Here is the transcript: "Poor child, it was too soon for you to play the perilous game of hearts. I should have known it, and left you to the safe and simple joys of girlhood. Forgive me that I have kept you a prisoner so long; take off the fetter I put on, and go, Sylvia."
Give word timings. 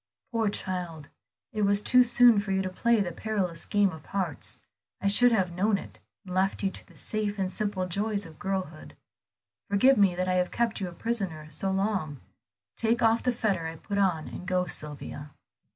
"Poor 0.31 0.49
child, 0.49 1.09
it 1.53 1.61
was 1.61 1.79
too 1.79 2.01
soon 2.03 2.39
for 2.39 2.51
you 2.51 2.63
to 2.63 2.71
play 2.71 2.99
the 2.99 3.11
perilous 3.11 3.67
game 3.67 3.91
of 3.91 4.03
hearts. 4.07 4.57
I 4.99 5.05
should 5.05 5.31
have 5.31 5.51
known 5.51 5.77
it, 5.77 5.99
and 6.25 6.33
left 6.33 6.63
you 6.63 6.71
to 6.71 6.87
the 6.87 6.97
safe 6.97 7.37
and 7.37 7.53
simple 7.53 7.85
joys 7.85 8.25
of 8.25 8.39
girlhood. 8.39 8.95
Forgive 9.69 9.97
me 9.99 10.15
that 10.15 10.27
I 10.27 10.33
have 10.41 10.49
kept 10.49 10.81
you 10.81 10.87
a 10.87 10.91
prisoner 10.91 11.47
so 11.51 11.69
long; 11.69 12.19
take 12.75 13.03
off 13.03 13.21
the 13.21 13.31
fetter 13.31 13.67
I 13.67 13.75
put 13.75 13.99
on, 13.99 14.27
and 14.29 14.47
go, 14.47 14.65
Sylvia." 14.65 15.35